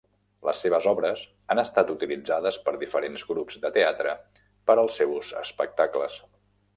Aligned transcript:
Les 0.47 0.61
seves 0.65 0.85
obres 0.91 1.25
han 1.55 1.59
estat 1.63 1.91
utilitzades 1.95 2.57
per 2.69 2.73
diferents 2.85 3.25
grups 3.33 3.59
de 3.67 3.71
teatre 3.77 4.15
per 4.71 4.77
als 4.85 4.97
seus 5.03 5.31
espectacles. 5.43 6.17